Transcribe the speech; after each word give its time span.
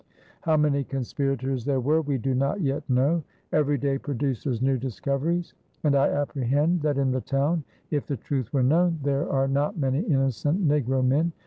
How 0.41 0.57
many 0.57 0.83
Conspirators 0.83 1.63
there 1.63 1.79
were 1.79 2.01
we 2.01 2.17
do 2.17 2.33
not 2.33 2.59
yet 2.59 2.81
know; 2.89 3.23
every 3.51 3.77
day 3.77 3.99
produces 3.99 4.59
new 4.59 4.79
discoveries, 4.79 5.53
and 5.83 5.95
I 5.95 6.07
apprehend 6.07 6.81
that 6.81 6.97
in 6.97 7.11
the 7.11 7.21
town, 7.21 7.63
if 7.91 8.07
the 8.07 8.17
truth 8.17 8.51
were 8.51 8.63
known, 8.63 8.97
there 9.03 9.29
are 9.31 9.47
not 9.47 9.77
many 9.77 9.99
innocent 9.99 10.67
Negro 10.67 11.05
men.... 11.05 11.33